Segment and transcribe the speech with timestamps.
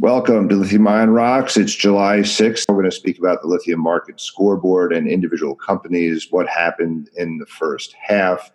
[0.00, 1.58] Welcome to Lithium Ion Rocks.
[1.58, 2.64] It's July 6th.
[2.66, 7.36] We're going to speak about the lithium market scoreboard and individual companies, what happened in
[7.36, 8.50] the first half.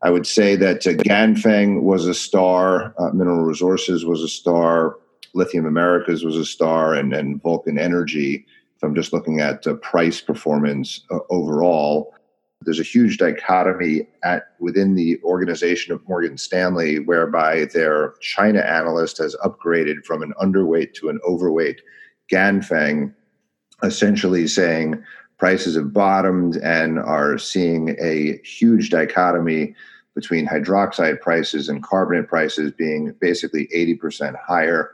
[0.00, 4.96] I would say that uh, Ganfeng was a star, uh, Mineral Resources was a star,
[5.34, 8.46] Lithium Americas was a star, and, and Vulcan Energy.
[8.74, 12.14] If I'm just looking at uh, price performance uh, overall,
[12.62, 19.18] there's a huge dichotomy at within the organization of Morgan Stanley, whereby their China analyst
[19.18, 21.80] has upgraded from an underweight to an overweight
[22.30, 23.14] Ganfeng,
[23.82, 25.02] essentially saying
[25.38, 29.74] prices have bottomed and are seeing a huge dichotomy
[30.14, 34.92] between hydroxide prices and carbonate prices being basically 80% higher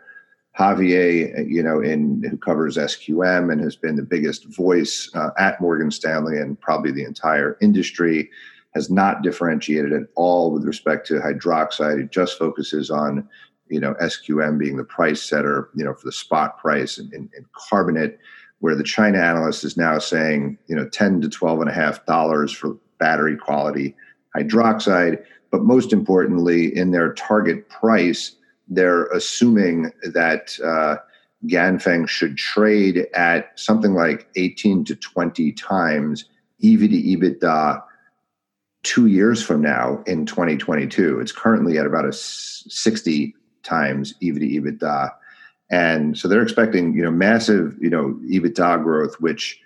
[0.59, 5.60] Javier, you know, in who covers SQM and has been the biggest voice uh, at
[5.60, 8.30] Morgan Stanley and probably the entire industry,
[8.74, 12.02] has not differentiated at all with respect to hydroxide.
[12.02, 13.29] It just focuses on,
[13.69, 17.29] you know, SQM being the price setter, you know, for the spot price and, and,
[17.37, 18.18] and carbonate,
[18.60, 22.04] where the China analyst is now saying, you know, 10 to 12 and a half
[22.07, 23.95] dollars for battery quality
[24.35, 25.23] hydroxide.
[25.51, 28.37] But most importantly, in their target price,
[28.69, 30.97] they're assuming that uh,
[31.47, 36.25] Ganfeng should trade at something like 18 to 20 times
[36.63, 37.83] EV to EBITDA
[38.83, 41.21] two years from now in 2022.
[41.21, 45.11] It's currently at about a 60 times EV to EBITDA.
[45.71, 49.61] And so they're expecting, you know, massive, you know, EBITDA growth, which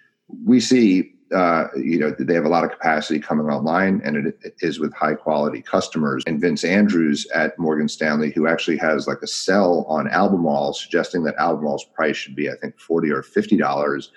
[0.45, 4.55] we see uh, you know, they have a lot of capacity coming online and it
[4.61, 6.25] is with high quality customers.
[6.27, 11.22] And Vince Andrews at Morgan Stanley, who actually has like a sell on Albemarle, suggesting
[11.25, 14.09] that Albemarle's price should be, I think, 40 or $50,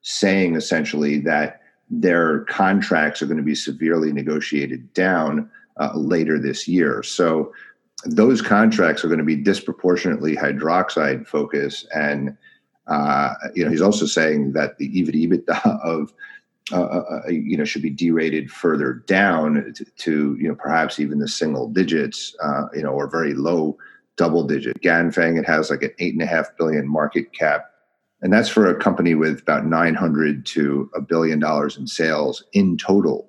[0.00, 6.66] saying essentially that their contracts are going to be severely negotiated down uh, later this
[6.66, 7.02] year.
[7.02, 7.52] So
[8.06, 11.86] those contracts are going to be disproportionately hydroxide focused.
[11.94, 12.36] And,
[12.86, 16.14] uh, you know, he's also saying that the EBITDA of
[16.70, 21.00] uh, uh, uh, you know should be derated further down to, to, you know perhaps
[21.00, 23.76] even the single digits uh, you know or very low
[24.16, 24.80] double digit.
[24.80, 27.72] Ganfeng it has like an eight and a half billion market cap
[28.22, 32.78] and that's for a company with about 900 to a billion dollars in sales in
[32.78, 33.28] total.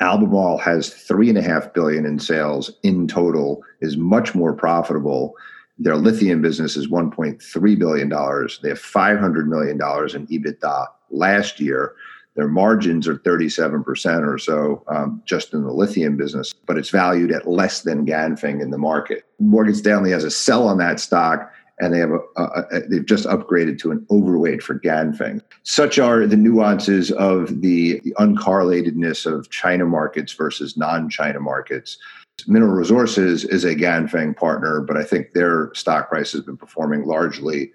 [0.00, 5.34] Albemarle has three and a half billion in sales in total is much more profitable.
[5.78, 8.58] Their lithium business is 1.3 billion dollars.
[8.62, 11.94] They have 500 million dollars in ebitda last year
[12.36, 17.32] their margins are 37% or so um, just in the lithium business, but it's valued
[17.32, 19.24] at less than Ganfeng in the market.
[19.38, 23.06] Morgan Stanley has a sell on that stock and they have a, a, a, they've
[23.06, 25.40] just upgraded to an overweight for Ganfeng.
[25.62, 31.98] Such are the nuances of the, the uncorrelatedness of China markets versus non-China markets.
[32.46, 37.04] Mineral Resources is a Ganfeng partner, but I think their stock price has been performing
[37.04, 37.72] largely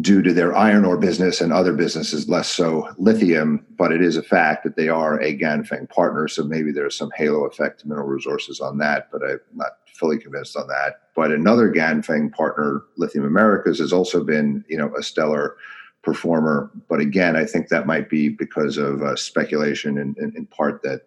[0.00, 3.64] due to their iron ore business and other businesses, less so lithium.
[3.78, 7.10] But it is a fact that they are a Ganfeng partner, so maybe there's some
[7.16, 11.00] halo effect to mineral resources on that, but I'm not fully convinced on that.
[11.14, 15.56] But another Ganfeng partner, Lithium Americas, has also been, you know, a stellar
[16.02, 16.70] performer.
[16.88, 20.82] But again, I think that might be because of uh, speculation in, in, in, part
[20.82, 21.02] that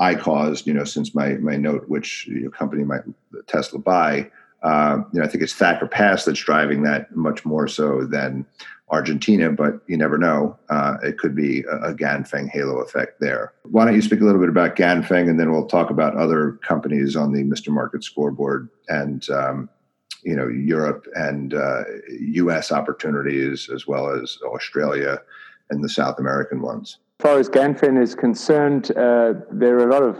[0.00, 3.02] I caused, you know, since my my note, which your company might
[3.46, 4.30] Tesla buy
[4.62, 8.46] uh, you know, I think it's Thacker Pass that's driving that much more so than
[8.88, 10.56] Argentina, but you never know.
[10.70, 13.52] Uh, it could be a, a Ganfeng halo effect there.
[13.64, 16.52] Why don't you speak a little bit about Ganfeng, and then we'll talk about other
[16.62, 17.68] companies on the Mr.
[17.68, 19.68] Market scoreboard and um,
[20.22, 21.82] you know Europe and uh,
[22.20, 22.72] U.S.
[22.72, 25.20] opportunities as well as Australia
[25.70, 26.98] and the South American ones.
[27.20, 30.18] As far as Ganfeng is concerned, uh, there are a lot of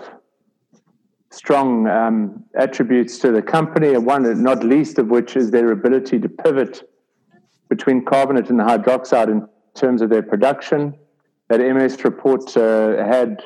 [1.31, 6.19] strong um, attributes to the company, and one not least of which is their ability
[6.21, 6.89] to pivot
[7.69, 10.95] between carbonate and hydroxide in terms of their production.
[11.49, 13.43] That MS report uh, had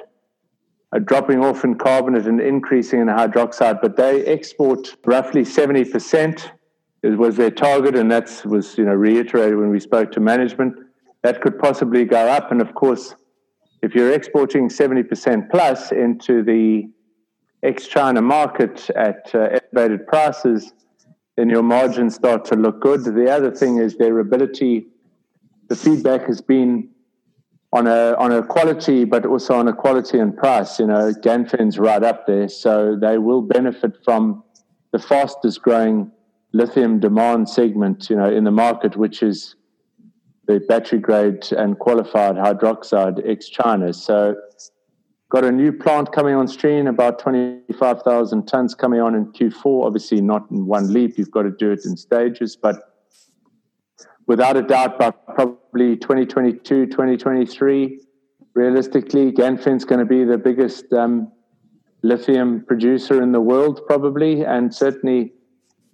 [0.93, 6.51] a dropping off in carbonate and increasing in hydroxide, but they export roughly 70%.
[7.03, 10.75] It was their target, and that was you know reiterated when we spoke to management.
[11.23, 13.15] That could possibly go up, and of course,
[13.83, 16.89] if you're exporting 70% plus into the
[17.63, 20.73] ex-China market at uh, elevated prices,
[21.37, 23.05] then your margins start to look good.
[23.05, 24.87] The other thing is their ability.
[25.69, 26.91] The feedback has been
[27.73, 30.79] on a on a quality, but also on a quality and price.
[30.79, 34.43] You know, Ganfeng's right up there, so they will benefit from
[34.93, 36.11] the fastest growing
[36.53, 38.11] lithium demand segment.
[38.11, 39.55] You know, in the market, which is
[40.47, 43.93] the battery grade and qualified hydroxide ex China.
[43.93, 44.35] So
[45.31, 49.87] Got a new plant coming on stream, about 25,000 tons coming on in Q4.
[49.87, 51.17] Obviously, not in one leap.
[51.17, 52.97] You've got to do it in stages, but
[54.27, 58.01] without a doubt, by probably 2022, 2023,
[58.55, 61.31] realistically, Ganfeng's going to be the biggest um,
[62.03, 65.33] lithium producer in the world, probably, and certainly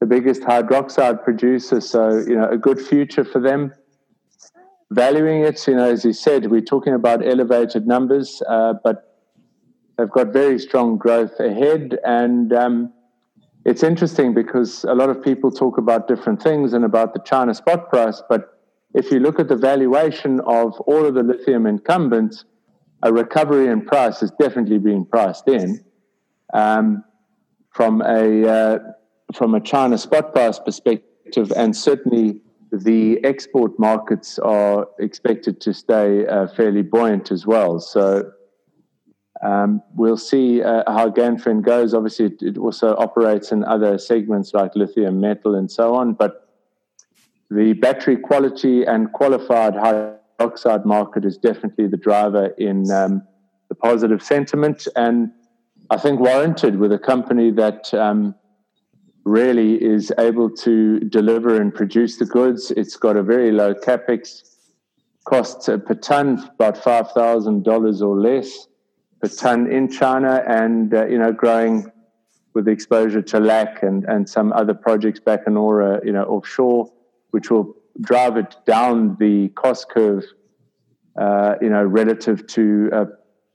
[0.01, 1.83] the biggest hydroxide producer.
[1.83, 3.75] So, you know, a good future for them.
[4.93, 9.06] Valuing it, you know, as you said, we're talking about elevated numbers, uh, but
[9.97, 11.99] they've got very strong growth ahead.
[12.05, 12.93] And um,
[13.65, 17.55] it's interesting because a lot of people talk about different things and about the China
[17.55, 18.53] spot price, but
[18.95, 22.45] if you look at the valuation of all of the lithium incumbents,
[23.03, 25.85] a recovery in price has definitely been priced in.
[26.55, 27.05] Um,
[27.77, 28.79] from a uh,
[29.35, 32.41] from a China spot price perspective, and certainly
[32.73, 37.79] the export markets are expected to stay uh, fairly buoyant as well.
[37.79, 38.33] So
[39.43, 41.95] um, we'll see uh, how Ganfeng goes.
[41.95, 46.15] Obviously, it, it, also operates in other segments like lithium metal and so on.
[46.15, 46.49] But
[47.51, 53.23] the battery quality and qualified hydroxide market is definitely the driver in um,
[53.69, 55.31] the positive sentiment, and
[55.91, 57.93] I think warranted with a company that.
[57.95, 58.35] Um,
[59.27, 62.71] really is able to deliver and produce the goods.
[62.77, 64.43] It's got a very low capex
[65.25, 68.69] cost per ton, about five thousand dollars or less
[69.21, 71.91] per ton in China, and uh, you know growing
[72.55, 76.91] with exposure to LAC and and some other projects back in Aura, you know offshore,
[77.31, 80.25] which will drive it down the cost curve,
[81.19, 83.05] uh, you know relative to uh,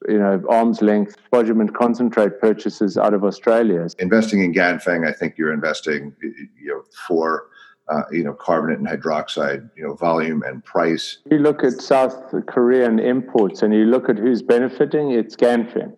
[0.07, 3.87] you know, arm's length spodumene concentrate purchases out of Australia.
[3.99, 7.47] Investing in Ganfeng, I think you're investing, you know, for
[7.91, 11.17] uh, you know, carbonate and hydroxide, you know, volume and price.
[11.29, 15.95] You look at South Korean imports and you look at who's benefiting, it's Ganfeng.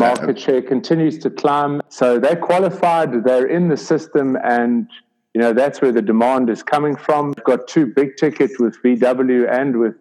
[0.00, 1.82] Market share continues to climb.
[1.88, 4.88] So they're qualified, they're in the system, and
[5.34, 7.28] you know that's where the demand is coming from.
[7.28, 9.94] We've got two big tickets with VW and with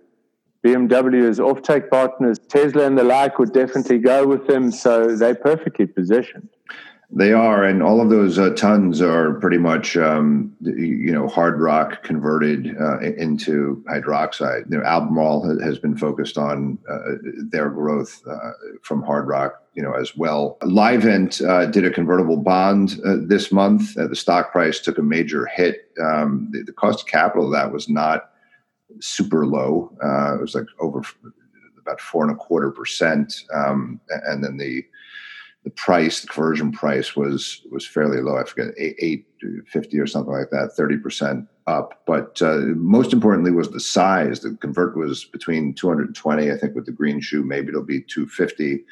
[0.65, 2.39] BMW as offtake partners.
[2.39, 6.49] Tesla and the like would definitely go with them, so they're perfectly positioned.
[7.12, 11.60] They are, and all of those uh, tons are pretty much, um, you know, hard
[11.60, 14.69] rock converted uh, into hydroxide.
[14.69, 17.13] You know, Albemarle has been focused on uh,
[17.50, 20.57] their growth uh, from hard rock, you know, as well.
[20.63, 23.94] Livent uh, did a convertible bond uh, this month.
[23.94, 25.92] the stock price took a major hit.
[26.04, 28.31] Um, the, the cost of capital of that was not
[29.00, 29.96] super low.
[30.04, 31.04] Uh, it was like over
[31.80, 34.84] about four and a quarter percent, um, and then the
[35.65, 38.38] the price, the conversion price was was fairly low.
[38.38, 39.25] I forget eight, eight
[39.67, 42.03] fifty or something like that, thirty percent up.
[42.06, 44.39] But uh, most importantly was the size.
[44.39, 46.51] The convert was between two hundred and twenty.
[46.51, 48.85] I think with the green shoe, maybe it'll be two fifty.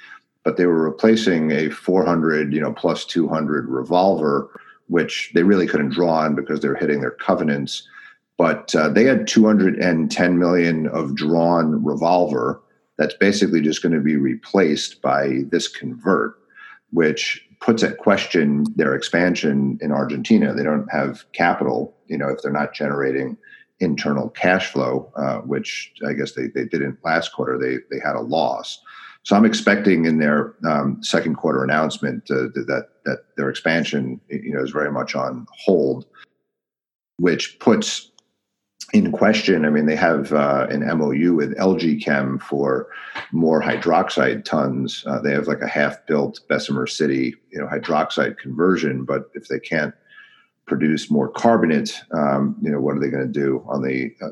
[0.43, 5.43] But they were replacing a four hundred, you know, plus two hundred revolver, which they
[5.43, 7.87] really couldn't draw on because they're hitting their covenants
[8.35, 12.59] but uh, they had 210 million of drawn revolver
[12.97, 16.35] that's basically just going to be replaced by this convert
[16.93, 20.53] which puts at question their expansion in argentina.
[20.53, 23.37] They don't have capital you know if they're not generating
[23.79, 28.15] internal cash flow uh, which i guess they, they didn't last quarter they, they had
[28.15, 28.79] a loss.
[29.23, 34.53] So i'm expecting in their um, second quarter announcement uh, that that their expansion you
[34.53, 36.05] know is very much on hold
[37.17, 38.11] which puts
[38.91, 39.65] in question.
[39.65, 42.87] I mean, they have uh, an MOU with LG Chem for
[43.31, 45.03] more hydroxide tons.
[45.07, 49.03] Uh, they have like a half-built Bessemer City, you know, hydroxide conversion.
[49.03, 49.93] But if they can't
[50.65, 54.29] produce more carbonate, um, you know, what are they going to do on the, uh,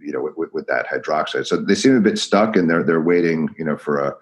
[0.00, 1.46] you know, with, with, that hydroxide?
[1.46, 4.14] So they seem a bit stuck, and they're they're waiting, you know, for a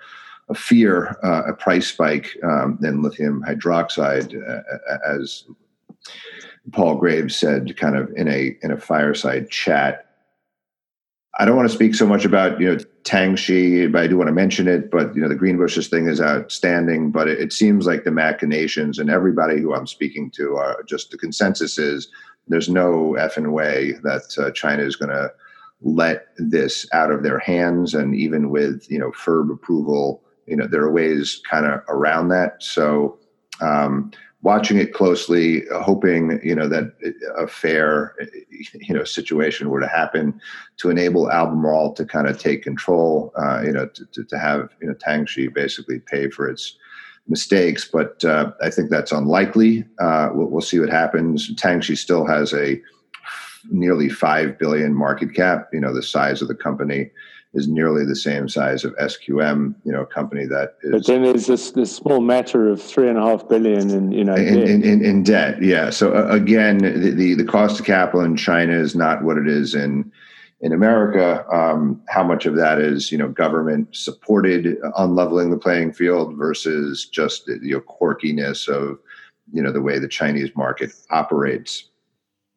[0.50, 5.44] a fear, uh, a price spike um, in lithium hydroxide uh, as
[6.72, 10.06] Paul Graves said, kind of in a in a fireside chat.
[11.38, 14.28] I don't want to speak so much about you know Tianqi, but I do want
[14.28, 14.90] to mention it.
[14.90, 17.10] But you know the Greenbushes thing is outstanding.
[17.10, 21.10] But it, it seems like the machinations and everybody who I'm speaking to are just
[21.10, 22.08] the consensus is
[22.48, 25.32] there's no effing way that uh, China is going to
[25.82, 27.94] let this out of their hands.
[27.94, 32.28] And even with you know FIRB approval, you know there are ways kind of around
[32.28, 32.62] that.
[32.62, 33.18] So
[33.60, 34.10] um,
[34.42, 36.92] watching it closely, hoping you know that
[37.36, 38.14] a fair
[38.74, 40.40] you know situation were to happen
[40.78, 43.32] to enable Albemarle to kind of take control.
[43.36, 46.76] Uh, you know, to, to, to, have you know Tianqi basically pay for its
[47.28, 49.84] mistakes, but uh, I think that's unlikely.
[49.98, 51.54] Uh, we'll, we'll, see what happens.
[51.54, 52.80] Tianqi still has a
[53.70, 55.68] nearly five billion market cap.
[55.72, 57.10] You know, the size of the company
[57.52, 60.92] is nearly the same size of SQM, you know, a company that is.
[60.92, 64.24] But then there's this, this small matter of three and a half billion in, you
[64.24, 64.68] know, in, debt.
[64.68, 65.62] In, in, in, debt.
[65.62, 65.90] Yeah.
[65.90, 69.48] So uh, again, the, the, the cost of capital in China is not what it
[69.48, 70.12] is in
[70.60, 71.44] in America.
[71.52, 77.06] Um, how much of that is, you know, government supported unleveling the playing field versus
[77.06, 78.98] just the you know, quirkiness of,
[79.52, 81.89] you know, the way the Chinese market operates.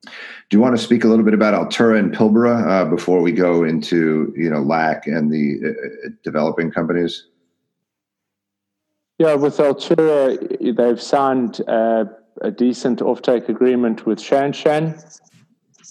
[0.03, 3.31] Do you want to speak a little bit about Altura and Pilbara uh, before we
[3.31, 7.27] go into you know LAC and the uh, developing companies?
[9.17, 12.05] Yeah, with Altura, they've signed uh,
[12.41, 15.01] a decent offtake agreement with Shanshan,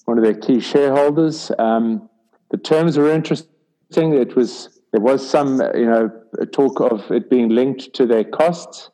[0.05, 1.51] one of their key shareholders.
[1.59, 2.09] Um,
[2.51, 3.49] the terms were interesting.
[3.97, 6.11] It was there was some you know
[6.53, 8.91] talk of it being linked to their costs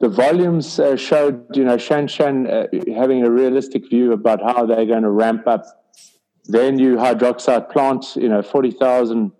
[0.00, 4.86] the volumes uh, showed, you know, Shanshan uh, having a realistic view about how they're
[4.86, 5.64] going to ramp up
[6.46, 8.16] their new hydroxide plant.
[8.16, 9.32] You know, forty thousand.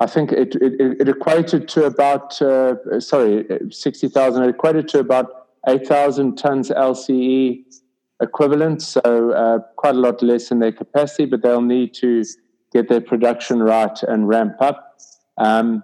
[0.00, 4.44] I think it, it, it equated to about uh, sorry sixty thousand.
[4.44, 7.64] It equated to about eight thousand tons LCE
[8.20, 8.82] equivalent.
[8.82, 12.24] So uh, quite a lot less in their capacity, but they'll need to
[12.74, 14.98] get their production right and ramp up.
[15.38, 15.82] Um,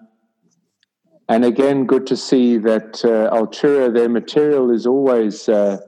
[1.30, 5.78] and again, good to see that uh, Altura, their material is always uh,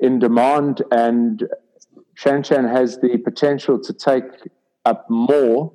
[0.00, 1.48] in demand, and
[2.18, 4.24] Shanshan has the potential to take
[4.84, 5.72] up more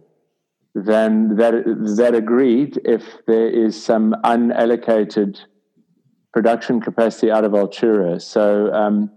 [0.76, 1.54] than that,
[1.96, 5.40] that agreed if there is some unallocated
[6.34, 8.22] production capacity out of Altura.
[8.22, 9.10] So, um,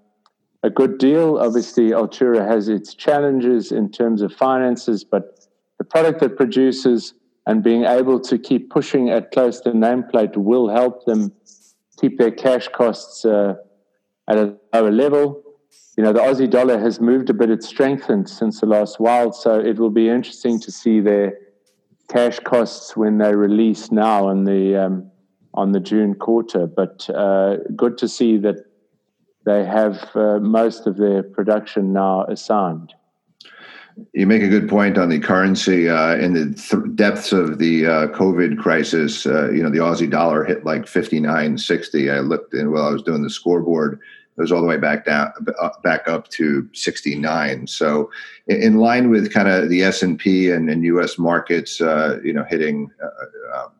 [0.62, 1.38] a good deal.
[1.38, 7.14] Obviously, Altura has its challenges in terms of finances, but the product that produces
[7.50, 11.32] and being able to keep pushing at close to nameplate will help them
[12.00, 13.54] keep their cash costs uh,
[14.28, 15.42] at a lower level.
[15.96, 19.32] You know, the Aussie dollar has moved a bit, it's strengthened since the last while,
[19.32, 21.32] so it will be interesting to see their
[22.08, 25.10] cash costs when they release now on the um,
[25.54, 26.68] on the June quarter.
[26.68, 28.58] But uh, good to see that
[29.44, 32.94] they have uh, most of their production now assigned.
[34.12, 37.86] You make a good point on the currency uh, in the th- depths of the
[37.86, 39.26] uh, COVID crisis.
[39.26, 42.10] Uh, you know, the Aussie dollar hit like fifty nine sixty.
[42.10, 43.94] I looked in while I was doing the scoreboard.
[44.36, 47.66] It was all the way back down, uh, back up to sixty nine.
[47.66, 48.10] So,
[48.46, 51.18] in, line with kind of the S and and, and U.S.
[51.18, 53.72] markets, uh, you know, hitting, uh, um,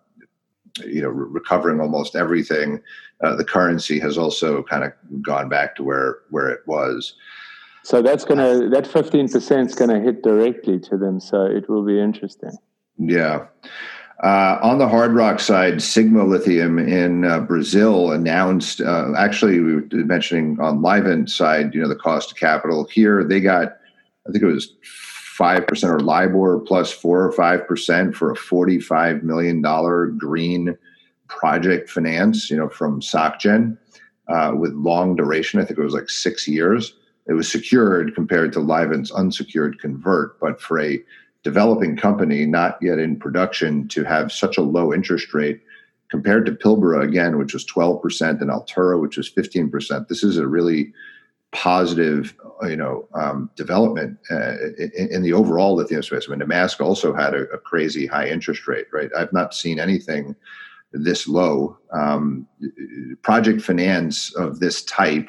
[0.84, 2.82] you know, re- recovering almost everything.
[3.20, 7.14] the currency has also kind of gone back to where where it was.
[7.82, 11.20] So that's gonna that fifteen percent is gonna hit directly to them.
[11.20, 12.52] So it will be interesting.
[12.98, 13.46] Yeah.
[14.22, 18.82] Uh, on the hard rock side, Sigma Lithium in uh, Brazil announced.
[18.82, 23.24] Uh, actually, we were mentioning on Livent side, you know, the cost of capital here.
[23.24, 23.78] They got,
[24.28, 28.36] I think it was five percent or LIBOR plus four or five percent for a
[28.36, 30.76] forty-five million dollar green
[31.28, 32.50] project finance.
[32.50, 33.78] You know, from SocGen
[34.28, 35.60] uh, with long duration.
[35.60, 36.92] I think it was like six years
[37.28, 40.38] it was secured compared to Livent's unsecured convert.
[40.40, 41.02] But for a
[41.42, 45.60] developing company not yet in production to have such a low interest rate
[46.10, 50.46] compared to Pilbara again, which was 12%, and Altura, which was 15%, this is a
[50.46, 50.92] really
[51.52, 56.26] positive, you know, um, development uh, in, in, the overall lithium space.
[56.28, 59.10] I mean, Nemaska also had a, a, crazy high interest rate, right?
[59.16, 60.36] I've not seen anything
[60.92, 61.76] this low.
[61.92, 62.46] Um,
[63.22, 65.28] project finance of this type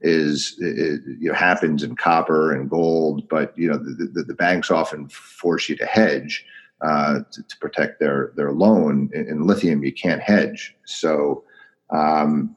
[0.00, 4.34] is it, you know happens in copper and gold, but you know the, the, the
[4.34, 6.44] banks often force you to hedge
[6.82, 9.10] uh, to, to, protect their their loan.
[9.14, 11.44] In, lithium, you can't hedge, so
[11.90, 12.54] um,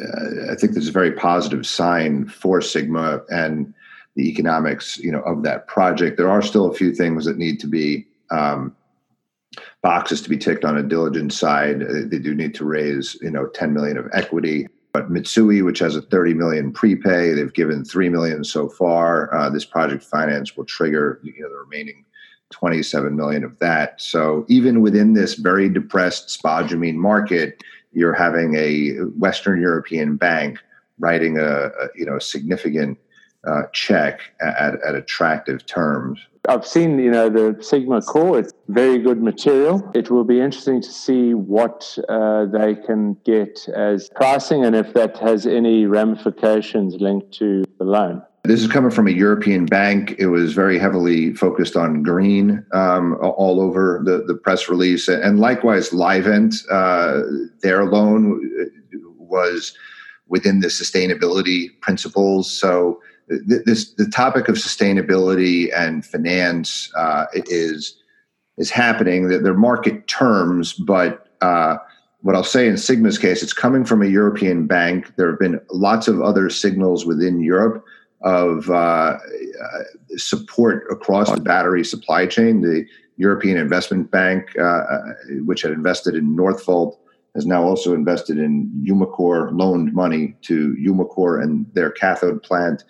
[0.00, 3.72] uh, I think this is a very positive sign for Sigma and
[4.16, 6.16] the economics you know of that project.
[6.16, 8.74] There are still a few things that need to be um,
[9.82, 11.80] boxes to be ticked on a diligence side.
[12.10, 15.96] They do need to raise you know 10 million of equity but Mitsui, which has
[15.96, 19.32] a 30 million prepay, they've given 3 million so far.
[19.34, 22.04] Uh, this project finance will trigger you know, the remaining
[22.50, 24.00] 27 million of that.
[24.00, 30.58] So even within this very depressed spodumene market, you're having a Western European bank
[30.98, 32.98] writing a, a you know significant
[33.46, 36.20] uh, check at, at attractive terms.
[36.48, 38.38] I've seen, you know, the Sigma core.
[38.38, 39.88] It's very good material.
[39.94, 44.94] It will be interesting to see what uh, they can get as pricing and if
[44.94, 48.22] that has any ramifications linked to the loan.
[48.44, 50.14] This is coming from a European bank.
[50.18, 55.08] It was very heavily focused on green um, all over the, the press release.
[55.08, 57.20] And likewise, Livent, uh,
[57.60, 58.40] their loan
[59.18, 59.76] was
[60.28, 62.50] within the sustainability principles.
[62.50, 67.96] So this the topic of sustainability and finance uh, is
[68.58, 69.28] is happening.
[69.28, 71.76] They're market terms, but uh,
[72.22, 75.14] what I'll say in Sigma's case, it's coming from a European bank.
[75.16, 77.84] There have been lots of other signals within Europe
[78.22, 79.18] of uh, uh,
[80.16, 82.60] support across the battery supply chain.
[82.60, 82.84] The
[83.16, 84.98] European Investment Bank, uh, uh
[85.44, 86.98] which had invested in Northvolt,
[87.34, 92.84] has now also invested in Umicore, loaned money to Umicore and their cathode plant.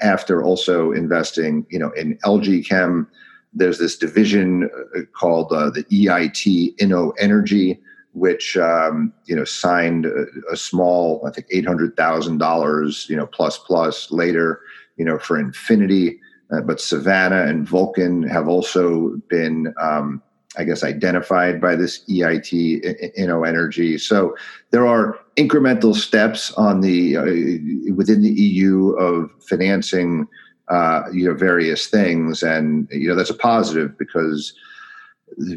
[0.00, 3.08] After also investing, you know, in LG Chem,
[3.52, 7.80] there's this division uh, called uh, the EIT Inno Energy,
[8.12, 13.16] which um, you know signed a, a small, I think, eight hundred thousand dollars, you
[13.16, 14.60] know, plus plus later,
[14.96, 16.20] you know, for Infinity.
[16.52, 20.22] Uh, but Savannah and Vulcan have also been, um,
[20.58, 23.96] I guess, identified by this EIT Inno Energy.
[23.96, 24.36] So
[24.70, 30.26] there are incremental steps on the uh, within the EU of financing,
[30.68, 34.54] uh, you know, various things, and you know that's a positive because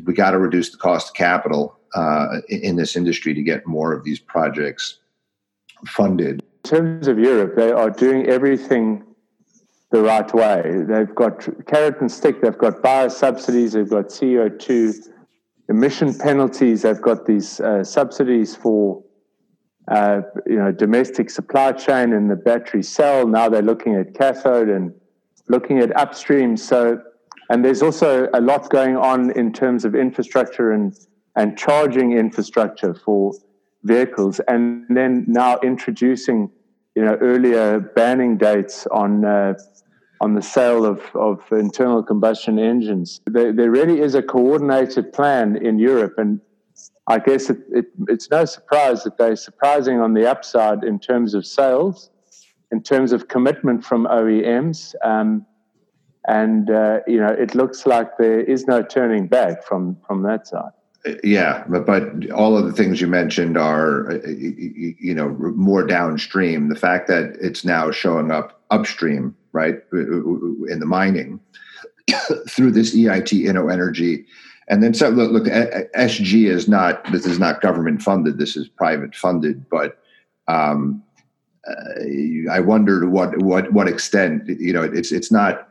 [0.05, 3.93] we got to reduce the cost of capital uh, in this industry to get more
[3.93, 4.99] of these projects
[5.85, 6.41] funded.
[6.63, 9.03] In terms of Europe, they are doing everything
[9.91, 10.83] the right way.
[10.87, 15.09] They've got carrot and stick, they've got bio subsidies, they've got CO2
[15.69, 19.04] emission penalties, they've got these uh, subsidies for
[19.87, 23.27] uh, you know domestic supply chain and the battery cell.
[23.27, 24.93] Now they're looking at cathode and
[25.47, 26.57] looking at upstream.
[26.57, 27.01] So,
[27.49, 30.95] and there's also a lot going on in terms of infrastructure and
[31.35, 33.33] and charging infrastructure for
[33.83, 36.49] vehicles, and then now introducing,
[36.95, 39.53] you know, earlier banning dates on uh,
[40.21, 43.19] on the sale of, of internal combustion engines.
[43.25, 46.39] There, there really is a coordinated plan in Europe, and
[47.07, 51.33] I guess it, it, it's no surprise that they're surprising on the upside in terms
[51.33, 52.09] of sales,
[52.71, 54.95] in terms of commitment from OEMs.
[55.03, 55.45] Um,
[56.27, 60.47] and uh, you know, it looks like there is no turning back from from that
[60.47, 60.71] side
[61.23, 66.69] yeah but, but all of the things you mentioned are uh, you know more downstream
[66.69, 71.39] the fact that it's now showing up upstream right uh, uh, in the mining
[72.49, 74.25] through this eit inno energy
[74.67, 78.67] and then so look, look sg is not this is not government funded this is
[78.67, 79.99] private funded but
[80.47, 81.03] um,
[81.67, 85.67] uh, i wonder to what what what extent you know it's it's not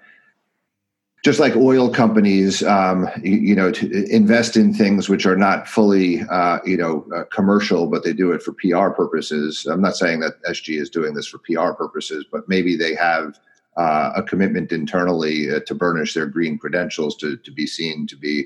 [1.24, 5.66] just like oil companies, um, you, you, know, to invest in things which are not
[5.66, 9.64] fully, uh, you know, uh, commercial, but they do it for PR purposes.
[9.64, 13.40] I'm not saying that SG is doing this for PR purposes, but maybe they have
[13.78, 18.16] uh, a commitment internally uh, to burnish their green credentials to to be seen to
[18.16, 18.44] be,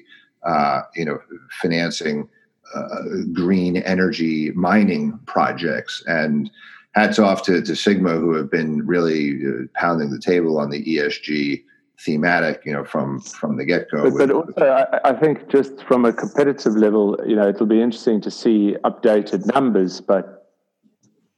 [0.49, 1.19] uh, you know,
[1.61, 2.29] financing
[2.75, 6.03] uh, green energy mining projects.
[6.07, 6.51] And
[6.95, 9.41] hats off to, to Sigma, who have been really
[9.75, 11.63] pounding the table on the ESG
[12.01, 14.05] thematic, you know, from from the get go.
[14.05, 17.83] But, but, also, I, I, think just from a competitive level, you know, it'll be
[17.83, 20.47] interesting to see updated numbers, but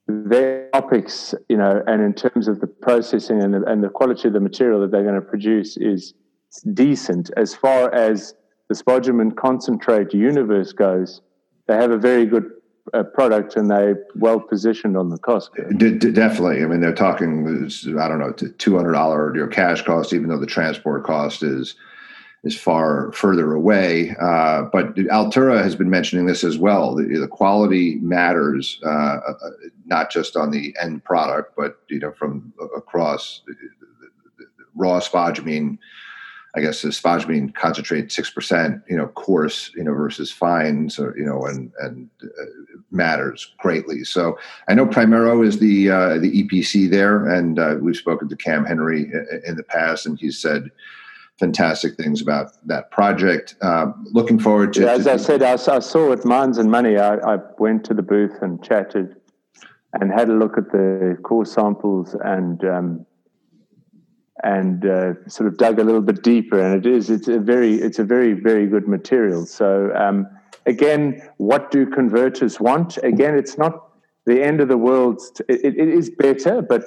[0.07, 4.29] their topics, you know, and in terms of the processing and the, and the quality
[4.29, 6.15] of the material that they're going to produce is
[6.75, 8.35] decent as far as
[8.71, 11.21] the spodumene concentrate universe goes.
[11.67, 12.49] They have a very good
[12.95, 15.77] a product and they're well positioned on the cost curve.
[15.77, 16.63] D- d- definitely.
[16.63, 20.39] I mean, they're talking, I don't know, two hundred dollar your cash cost, even though
[20.39, 21.75] the transport cost is
[22.45, 24.15] is far further away.
[24.21, 26.95] Uh, but Altura has been mentioning this as well.
[26.95, 29.35] The, the quality matters, uh, uh
[29.85, 33.55] not just on the end product, but you know, from across the
[34.77, 35.79] raw spodumene
[36.57, 41.13] I guess the spodumene concentrate six percent, you know, coarse, you know, versus fines, so
[41.17, 42.45] you know, and and uh,
[42.91, 44.03] matters greatly.
[44.03, 44.37] So
[44.69, 48.65] I know Primero is the uh, the EPC there, and uh, we've spoken to Cam
[48.65, 49.13] Henry
[49.47, 50.71] in the past, and he said
[51.39, 53.55] fantastic things about that project.
[53.63, 54.83] Uh, looking forward to.
[54.83, 56.99] Yeah, as to, I said, I, I, saw at Mines and Money.
[56.99, 59.15] I, I went to the booth and chatted,
[59.93, 62.65] and had a look at the core samples and.
[62.65, 63.07] Um,
[64.43, 66.61] and uh, sort of dug a little bit deeper.
[66.61, 69.47] And it is it's a very it's a very very good material.
[69.47, 70.27] So um,
[70.67, 72.99] again, what do converters want?
[73.03, 73.89] Again, it's not
[74.27, 75.21] the end of the world.
[75.49, 76.85] It, it is better, but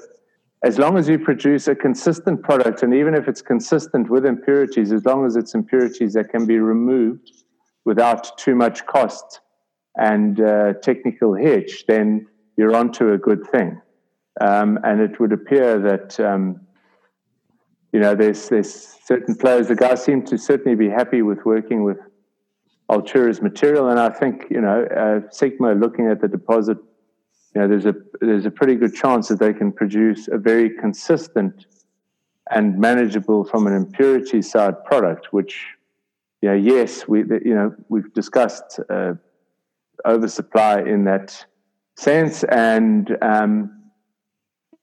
[0.64, 4.94] as long as you produce a consistent product, and even if it's consistent with impurities,
[4.94, 7.32] as long as it's impurities that can be removed
[7.84, 9.42] without too much cost
[9.98, 13.82] and uh, technical hitch, then you're onto a good thing.
[14.40, 16.62] Um, and it would appear that um,
[17.94, 19.68] you know, there's there's certain players.
[19.68, 21.98] The guys seem to certainly be happy with working with
[22.90, 26.78] Altura's material, and I think you know uh, Sigma looking at the deposit,
[27.54, 30.72] you know, there's a there's a pretty good chance that they can produce a very
[30.72, 31.68] consistent
[32.50, 35.64] and manageable from an impurity side product, which
[36.42, 39.14] yeah, yes, we you know we've discussed uh,
[40.04, 41.46] oversupply in that
[41.96, 43.84] sense, and um,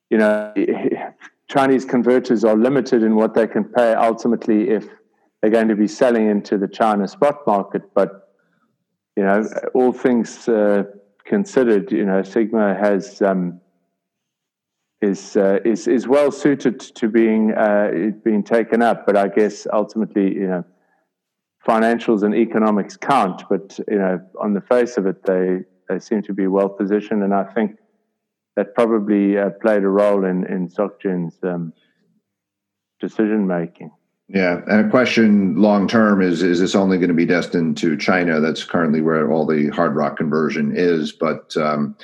[0.09, 0.53] you know
[1.51, 4.87] Chinese converters are limited in what they can pay ultimately if
[5.41, 7.81] they're going to be selling into the China spot market.
[7.93, 8.29] But
[9.17, 10.83] you know, all things uh,
[11.25, 13.59] considered, you know, Sigma has um,
[15.01, 19.05] is uh, is is well suited to being uh, being taken up.
[19.05, 20.63] But I guess ultimately, you know
[21.67, 25.59] financials and economics count, but you know, on the face of it, they
[25.89, 27.75] they seem to be well positioned, and I think
[28.61, 31.73] that probably uh, played a role in in SocGen's um,
[32.99, 33.91] decision making.
[34.27, 37.97] Yeah, and a question long term is: Is this only going to be destined to
[37.97, 38.39] China?
[38.39, 41.97] That's currently where all the hard rock conversion is, but um,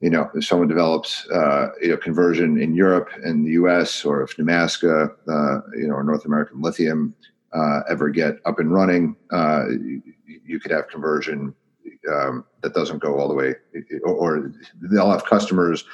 [0.00, 4.04] you know, if someone develops uh, you know conversion in Europe and the U.S.
[4.04, 7.16] or if Nemaska, uh, you know, or North American Lithium
[7.52, 10.02] uh, ever get up and running, uh, you,
[10.46, 11.52] you, could have conversion
[12.12, 13.54] um, that doesn't go all the way,
[14.04, 15.84] or, they'll have customers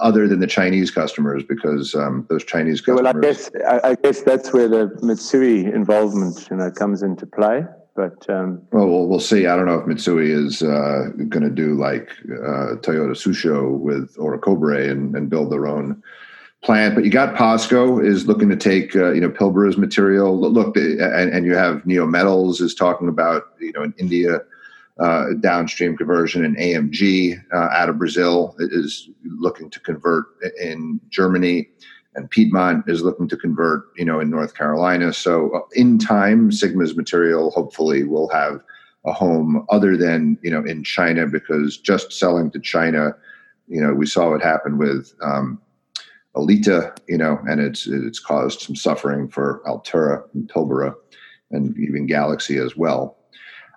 [0.00, 3.02] other than the Chinese customers because um, those Chinese customers.
[3.02, 3.50] well, I guess
[3.84, 7.64] I, guess that's where the Mitsui involvement you know comes into play.
[7.94, 9.46] But um, well, well, we'll see.
[9.46, 14.14] I don't know if Mitsui is uh, going to do like uh, Toyota Tsusho with
[14.18, 16.00] or Orocobre and, and build their own
[16.62, 16.94] plant.
[16.94, 20.38] But you got POSCO is looking to take uh, you know Pilbara's material.
[20.38, 24.40] Look, and, and you have Neo Metals is talking about you know in India.
[24.98, 30.26] Uh, downstream conversion and AMG uh, out of Brazil is looking to convert
[30.60, 31.68] in Germany,
[32.16, 35.12] and Piedmont is looking to convert, you know, in North Carolina.
[35.12, 38.60] So uh, in time, Sigma's material hopefully will have
[39.06, 43.14] a home other than you know in China because just selling to China,
[43.68, 45.60] you know, we saw what happened with um,
[46.34, 50.94] Alita, you know, and it's it's caused some suffering for Altura and Pilbara
[51.50, 53.17] and even Galaxy as well.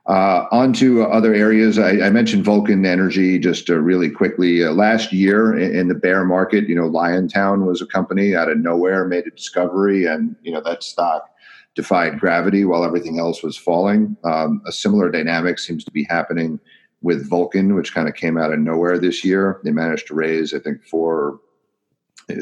[0.08, 1.78] Uh, on to other areas.
[1.78, 4.64] I, I mentioned Vulcan Energy just uh, really quickly.
[4.64, 8.50] Uh, last year in, in, the bear market, you know, Liontown was a company out
[8.50, 11.30] of nowhere, made a discovery, and you know that stock
[11.76, 14.18] defied gravity while everything else was falling.
[14.24, 16.60] Um, a similar dynamic seems to be happening
[17.04, 19.62] with Vulcan, which kind of came out of nowhere this year.
[19.64, 21.40] They managed to raise, I think, four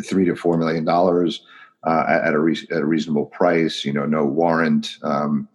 [0.06, 1.44] three to four million dollars
[1.84, 3.84] uh, at, at a reasonable price.
[3.84, 4.98] You know, no warrant.
[5.04, 5.50] Um,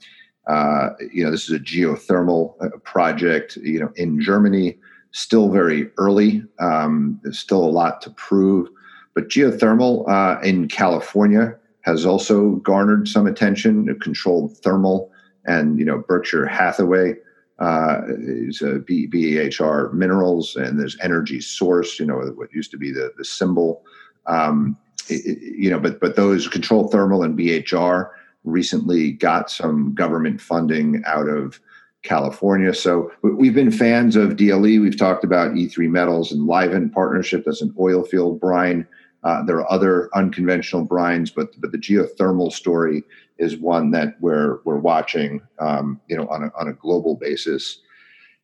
[0.47, 3.57] uh, you know, this is a geothermal uh, project.
[3.57, 4.79] You know, in Germany,
[5.13, 6.45] still very early.
[6.59, 8.69] Um, there's still a lot to prove,
[9.15, 13.99] but geothermal uh, in California has also garnered some attention.
[14.01, 15.11] Controlled thermal,
[15.47, 17.15] and you know, Berkshire Hathaway
[17.59, 21.99] uh, is a B, BHR Minerals, and there's Energy Source.
[21.99, 23.83] You know, what used to be the the symbol
[24.27, 24.77] um,
[25.09, 28.11] it, you know, but but those control thermal and BHR
[28.45, 31.61] recently got some government funding out of
[32.03, 32.75] California.
[32.75, 34.81] So we've been fans of DLE.
[34.81, 37.45] We've talked about E3 Metals and Livent partnership.
[37.45, 38.87] That's an oil field brine.
[39.25, 43.03] Uh, there are other unconventional brines, but but the geothermal story
[43.39, 47.81] is one that we're we're watching, um, you know, on a on a global basis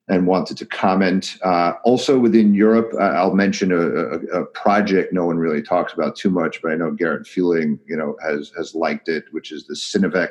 [0.09, 1.37] and wanted to comment.
[1.43, 5.93] Uh, also within Europe, uh, I'll mention a, a, a, project no one really talks
[5.93, 9.53] about too much, but I know Garrett Fueling, you know, has has liked it, which
[9.53, 10.31] is the Cinovec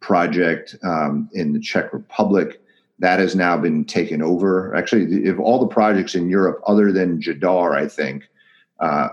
[0.00, 2.62] project um, in the Czech Republic.
[2.98, 4.74] That has now been taken over.
[4.74, 8.24] Actually, of all the projects in Europe, other than Jadar, I think,
[8.80, 9.08] uh,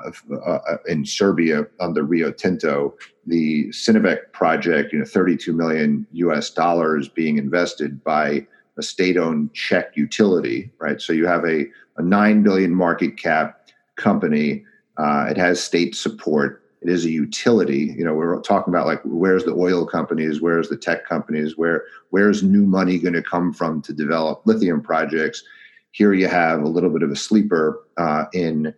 [0.46, 7.10] uh, in Serbia under Rio Tinto, the Cinovec project, you know, 32 million US dollars
[7.10, 11.02] being invested by a state-owned Czech utility, right?
[11.02, 11.66] So you have a,
[11.98, 14.66] a nine billion market cap company.
[14.98, 16.64] Uh, it has state support.
[16.82, 17.96] It is a utility.
[17.98, 21.84] You know, we're talking about like where's the oil companies, where's the tech companies, where
[22.12, 25.44] where's new money going to come from to develop lithium projects?
[25.92, 28.74] Here you have a little bit of a sleeper uh, in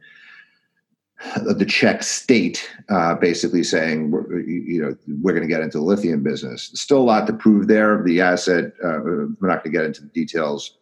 [1.36, 4.12] the Czech state uh, basically saying,
[4.48, 6.72] you know, we're going to get into the lithium business.
[6.74, 8.02] Still a lot to prove there.
[8.04, 10.78] The asset, uh, we're not going to get into the details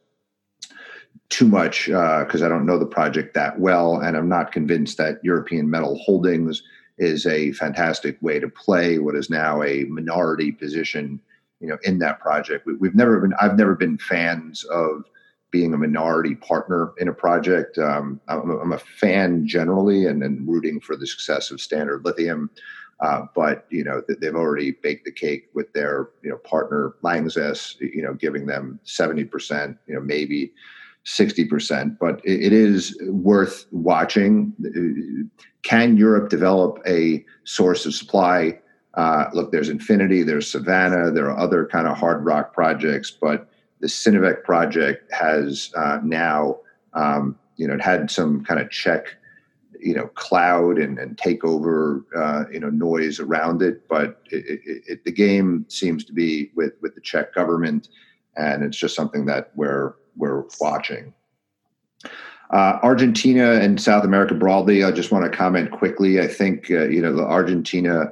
[1.30, 4.97] too much because uh, I don't know the project that well, and I'm not convinced
[4.97, 6.62] that European Metal Holdings
[6.97, 11.19] is a fantastic way to play what is now a minority position,
[11.60, 12.65] you know, in that project.
[12.80, 15.04] We, have never been, I've never been fans of
[15.51, 17.77] being a minority partner in a project.
[17.77, 22.49] Um, I'm, I'm, a fan generally and, and, rooting for the success of Standard Lithium.
[22.99, 27.79] Uh, but you know they've already baked the cake with their you know partner Lanxess,
[27.79, 30.51] you know giving them seventy percent, you know maybe
[31.03, 31.99] sixty percent.
[31.99, 34.51] But it, it is worth watching.
[35.62, 38.60] Can Europe develop a source of supply
[38.95, 43.47] Uh, look, there's Infinity, there's Savannah, there are other kind of hard rock projects, but
[43.79, 46.57] the Cinovec project has uh, now,
[46.93, 49.15] um, you know, it had some kind of check,
[49.79, 53.87] you know, cloud and, and takeover, uh, you know, noise around it.
[53.87, 57.89] But it, it, it, the game seems to be with with the Czech government,
[58.35, 61.13] and it's just something that we're we're watching.
[62.49, 66.21] Uh, Argentina and South America broadly, I just want to comment quickly.
[66.21, 68.11] I think uh, you know the Argentina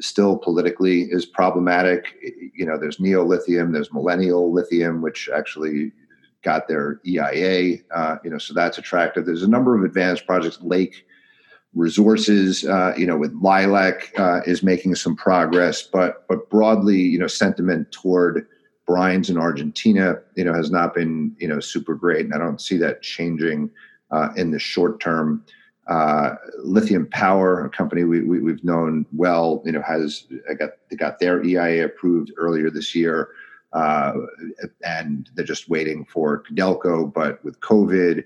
[0.00, 2.16] still politically is problematic.
[2.54, 5.92] You know, there's Neo Lithium, there's Millennial Lithium, which actually
[6.42, 7.78] got their EIA.
[7.94, 9.26] Uh, you know, so that's attractive.
[9.26, 10.58] There's a number of advanced projects.
[10.62, 11.04] Lake
[11.74, 17.18] Resources, uh, you know, with Lilac uh, is making some progress, but but broadly, you
[17.18, 18.46] know, sentiment toward
[18.88, 22.24] brines in Argentina, you know, has not been, you know, super great.
[22.24, 23.70] And I don't see that changing
[24.10, 25.44] uh, in the short term.
[25.88, 30.26] Uh, Lithium Power, a company we, we, have known well, you know, has
[30.58, 33.30] got got their EIA approved earlier this year,
[33.72, 34.12] uh,
[34.84, 37.10] and they're just waiting for Codelco.
[37.10, 38.22] But with COVID,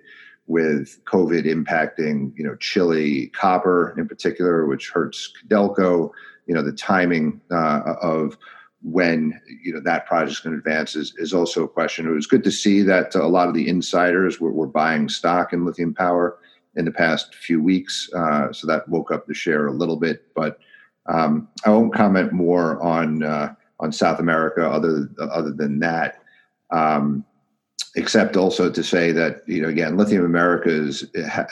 [0.49, 6.11] with COVID impacting, you know, Chile copper in particular, which hurts Codelco,
[6.47, 8.37] you know, the timing uh, of
[8.83, 12.09] when you know that project is going to advance is, is also a question.
[12.09, 15.53] It was good to see that a lot of the insiders were, were buying stock
[15.53, 16.37] in lithium power
[16.77, 20.33] in the past few weeks, uh, so that woke up the share a little bit.
[20.35, 20.59] But
[21.07, 26.23] um, I won't comment more on uh, on South America other other than that.
[26.71, 27.25] Um,
[27.95, 31.05] except also to say that you know again lithium america's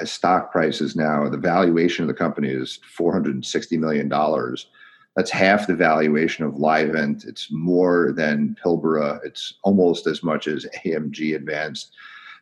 [0.04, 4.68] stock prices now the valuation of the company is 460 million dollars
[5.16, 7.26] that's half the valuation of Livent.
[7.26, 9.20] It's more than Pilbara.
[9.24, 11.92] It's almost as much as AMG Advanced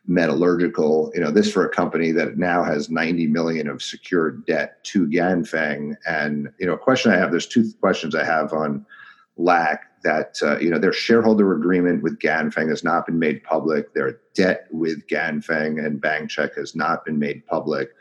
[0.07, 1.11] Metallurgical.
[1.13, 5.07] You know, this for a company that now has 90 million of secured debt to
[5.07, 5.95] Ganfeng.
[6.07, 7.31] And you know, a question I have.
[7.31, 8.85] There's two questions I have on
[9.37, 9.85] LAC.
[10.03, 13.93] That uh, you know, their shareholder agreement with Ganfeng has not been made public.
[13.93, 17.91] Their debt with Ganfeng and Bangchak has not been made public.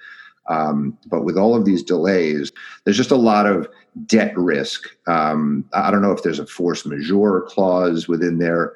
[0.49, 2.53] Um, but with all of these delays,
[2.85, 3.69] there's just a lot of
[4.07, 4.89] debt risk.
[5.07, 8.75] Um, I don't know if there's a force majeure clause within their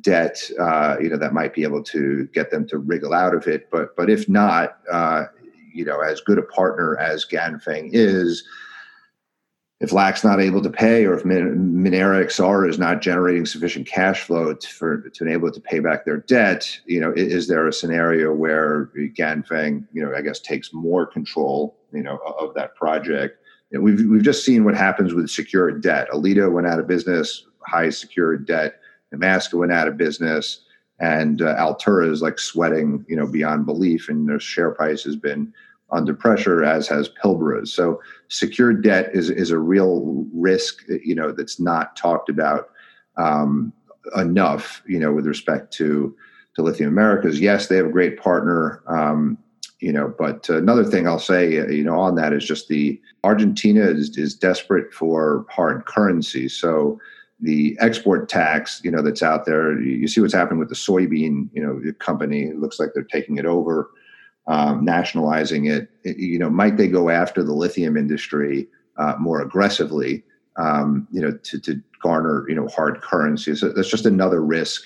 [0.00, 3.46] debt, uh, you know, that might be able to get them to wriggle out of
[3.46, 3.70] it.
[3.70, 5.24] But but if not, uh,
[5.72, 8.44] you know, as good a partner as Ganfeng is,
[9.80, 14.22] if LAC's not able to pay or if Minera Exar is not generating sufficient cash
[14.22, 17.66] flow to, for, to enable it to pay back their debt, you know, is, there
[17.66, 22.74] a scenario where Ganfeng, you know, I guess takes more control, you know, of that
[22.74, 23.38] project?
[23.72, 26.08] We've, we've just seen what happens with secured debt.
[26.10, 28.79] Alita went out of business, high secured debt.
[29.14, 30.62] Nemaska went out of business
[30.98, 35.16] and uh, Altura is like sweating, you know, beyond belief and their share price has
[35.16, 35.52] been
[35.92, 37.72] under pressure, as has Pilbara's.
[37.72, 42.68] So secured debt is is a real risk, you know, that's not talked about
[43.16, 43.72] um,
[44.16, 46.14] enough, you know, with respect to
[46.54, 47.40] to Lithium Americas.
[47.40, 49.38] Yes, they have a great partner, um,
[49.80, 53.82] you know, but another thing I'll say, you know, on that is just the Argentina
[53.82, 57.00] is is desperate for hard currency, so
[57.42, 59.80] the export tax, you know, that's out there.
[59.80, 62.44] You see what's happened with the soybean, you know, company.
[62.44, 63.90] It looks like they're taking it over
[64.50, 70.24] um, nationalizing it, you know, might they go after the lithium industry uh, more aggressively,
[70.56, 73.54] um, you know, to, to garner, you know, hard currency?
[73.54, 74.82] So that's just another risk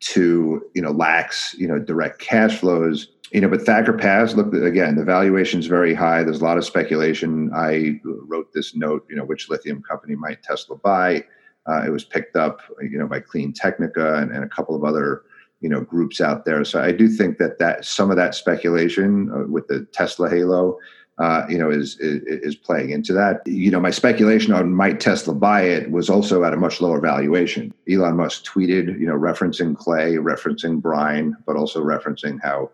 [0.00, 3.08] to, you know, lax you know, direct cash flows.
[3.32, 6.24] You know, but Thacker Pass, look, again, the valuation is very high.
[6.24, 7.50] There's a lot of speculation.
[7.54, 11.24] I wrote this note, you know, which lithium company might Tesla buy?
[11.68, 14.84] Uh, it was picked up, you know, by Clean Technica and, and a couple of
[14.84, 15.22] other
[15.60, 16.64] you know groups out there.
[16.64, 20.78] So I do think that that some of that speculation uh, with the Tesla halo.
[21.18, 23.46] Uh, you know, is, is, is playing into that.
[23.46, 26.98] You know, my speculation on might Tesla buy it was also at a much lower
[26.98, 27.74] valuation.
[27.90, 32.70] Elon Musk tweeted, you know, referencing clay, referencing brine, but also referencing how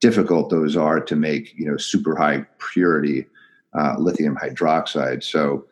[0.00, 3.24] difficult those are to make, you know, super high purity
[3.72, 5.24] uh, lithium hydroxide.
[5.24, 5.64] So,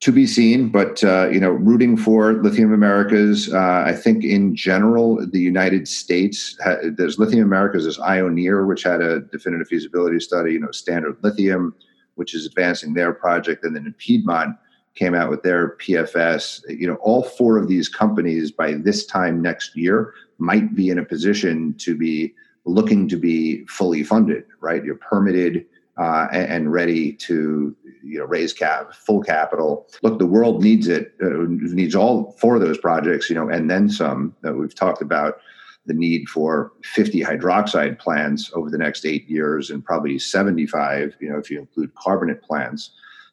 [0.00, 3.52] to be seen, but uh, you know, rooting for Lithium Americas.
[3.52, 8.84] Uh, I think in general, the United States ha- there's Lithium Americas, there's Ioneer, which
[8.84, 10.52] had a definitive feasibility study.
[10.52, 11.74] You know, Standard Lithium,
[12.14, 14.56] which is advancing their project, and then Piedmont
[14.94, 16.62] came out with their PFS.
[16.68, 20.98] You know, all four of these companies by this time next year might be in
[21.00, 22.32] a position to be
[22.64, 24.44] looking to be fully funded.
[24.60, 25.66] Right, you're permitted
[25.98, 29.88] uh, and, ready to you know raise cap full capital.
[30.02, 31.14] Look, the world needs it.
[31.22, 33.28] Uh, needs all four of those projects.
[33.28, 34.34] You know, and then some.
[34.42, 35.38] That we've talked about
[35.86, 41.16] the need for 50 hydroxide plants over the next eight years, and probably 75.
[41.20, 42.90] You know, if you include carbonate plants.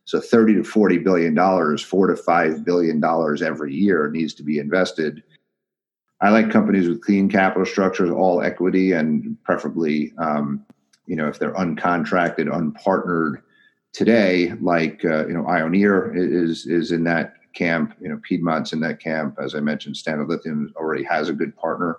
[0.07, 4.43] So 30 to 40 billion dollars, four to five billion dollars every year needs to
[4.43, 5.23] be invested.
[6.21, 10.65] I like companies with clean capital structures, all equity, and preferably, um,
[11.07, 13.41] you know, if they're uncontracted, unpartnered
[13.93, 17.95] today, like uh, you know, Ioneer is is in that camp.
[18.01, 19.37] You know, Piedmont's in that camp.
[19.41, 21.97] As I mentioned, Standard Lithium already has a good partner.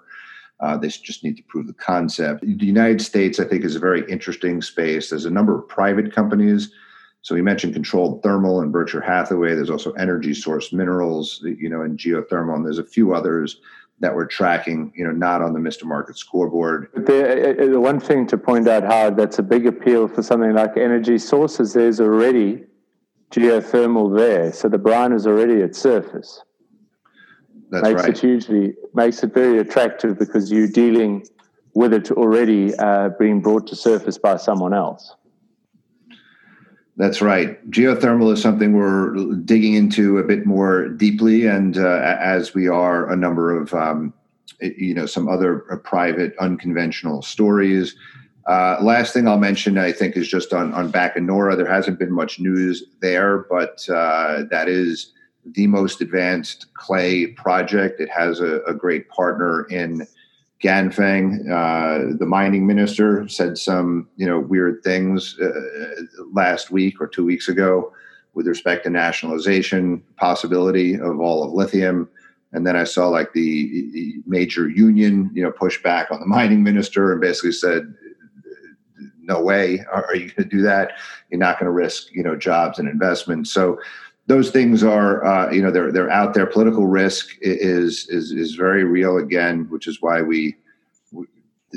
[0.61, 2.41] Uh, they just need to prove the concept.
[2.41, 5.11] The United States, I think, is a very interesting space.
[5.11, 6.73] There's a number of private companies.
[7.21, 9.55] So we mentioned controlled thermal and Berkshire Hathaway.
[9.55, 13.61] There's also energy source minerals, you know, and geothermal, and there's a few others
[14.01, 15.85] that we're tracking, you know, not on the Mr.
[15.85, 16.91] Market scoreboard.
[16.95, 20.53] The, uh, uh, one thing to point out, Howard, that's a big appeal for something
[20.53, 21.73] like energy sources.
[21.73, 22.65] There's already
[23.31, 26.43] geothermal there, so the brine is already at surface.
[27.71, 28.11] That's makes right.
[28.11, 31.27] it hugely makes it very attractive because you're dealing
[31.75, 35.17] with it already uh, being brought to surface by someone else.
[36.99, 37.71] That's right.
[37.71, 43.11] Geothermal is something we're digging into a bit more deeply, and uh, as we are
[43.11, 44.15] a number of, um,
[44.61, 47.95] you know, some other uh, private, unconventional stories.
[48.47, 51.57] Uh, last thing I'll mention, I think, is just on on Bacanora.
[51.57, 55.13] There hasn't been much news there, but uh, that is
[55.45, 58.01] the most advanced clay project.
[58.01, 60.07] It has a, a great partner in
[60.63, 61.51] Ganfeng.
[61.51, 65.51] Uh, the mining minister said some, you know, weird things uh,
[66.33, 67.93] last week or two weeks ago
[68.35, 72.09] with respect to nationalization possibility of all of lithium.
[72.53, 76.63] And then I saw like the major union, you know, push back on the mining
[76.63, 77.93] minister and basically said,
[79.21, 80.93] "No way, are you going to do that?
[81.31, 83.79] You're not going to risk, you know, jobs and investments." So
[84.27, 86.47] those things are uh, you know they're they're out there.
[86.47, 90.57] Political risk is is is very real again, which is why we,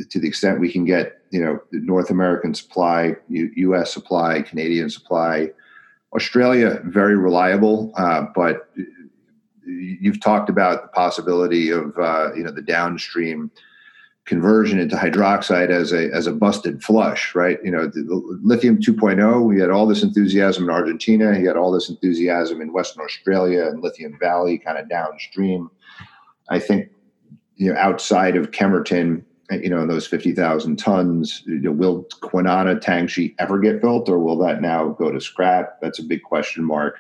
[0.09, 3.93] to the extent we can get you know North American supply, U.S.
[3.93, 5.49] supply, Canadian supply,
[6.13, 8.69] Australia very reliable, uh, but
[9.65, 13.51] you've talked about the possibility of uh, you know the downstream
[14.29, 17.57] conversion into hydroxide as a as a busted flush, right?
[17.63, 19.43] You know, the, the lithium 2.0.
[19.43, 21.35] We had all this enthusiasm in Argentina.
[21.35, 25.71] He had all this enthusiasm in Western Australia and Lithium Valley, kind of downstream.
[26.49, 26.91] I think
[27.55, 33.33] you know outside of Kemerton, you know, those 50,000 tons, you know, will Kwinana Tianqi
[33.39, 35.81] ever get built, or will that now go to scrap?
[35.81, 36.99] That's a big question mark.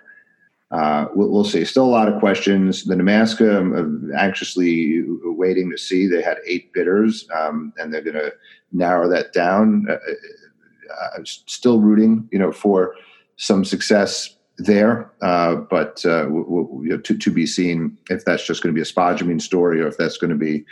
[0.71, 1.65] Uh, we'll, we'll, see.
[1.65, 2.85] Still a lot of questions.
[2.85, 6.05] The Nemaska, I'm anxiously waiting to see.
[6.05, 8.31] They had eight bidders, um, and they're going to
[8.71, 9.87] narrow that down.
[9.89, 12.95] Uh, uh, still rooting, you know, for
[13.37, 18.61] some success there, uh, but uh, you know, to, to be seen if that's just
[18.61, 20.65] going to be a spodumene story or if that's going to be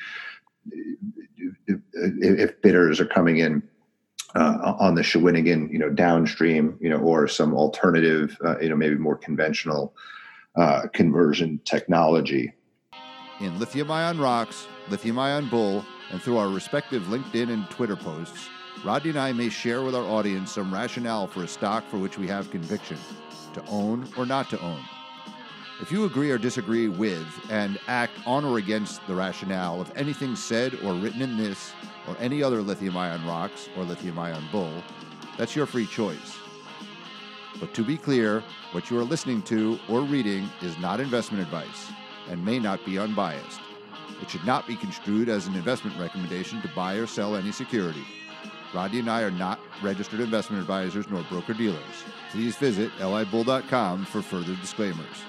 [1.65, 3.63] if bidders are coming in
[4.35, 8.75] uh, on the Shawinigan, you know, downstream, you know, or some alternative, uh, you know,
[8.75, 9.93] maybe more conventional
[10.55, 12.53] uh, conversion technology.
[13.39, 18.49] In lithium ion rocks, lithium ion bull, and through our respective LinkedIn and Twitter posts,
[18.83, 22.17] Rodney and I may share with our audience some rationale for a stock for which
[22.17, 22.97] we have conviction
[23.53, 24.81] to own or not to own.
[25.79, 30.35] If you agree or disagree with and act on or against the rationale of anything
[30.35, 31.71] said or written in this
[32.07, 34.83] or any other lithium ion rocks or lithium ion bull,
[35.37, 36.35] that's your free choice.
[37.59, 41.91] But to be clear, what you are listening to or reading is not investment advice
[42.27, 43.59] and may not be unbiased.
[44.19, 48.05] It should not be construed as an investment recommendation to buy or sell any security.
[48.73, 51.83] Rodney and I are not registered investment advisors nor broker dealers.
[52.31, 55.23] Please visit libull.com for further disclaimers.